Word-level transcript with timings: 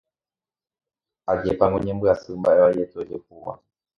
Ajépango 1.31 1.77
ñambyasy 1.85 2.29
mba'e 2.39 2.59
vaiete 2.63 2.95
ojehúva 3.01 3.53